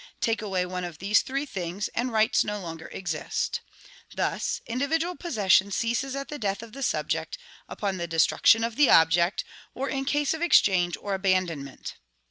[0.19, 3.61] Take away one of these three things, and rights no longer exist.
[4.15, 7.37] Thus, individual possession ceases at the death of the subject,
[7.69, 9.43] upon the destruction of the object,
[9.75, 11.97] or in case of exchange or abandonment.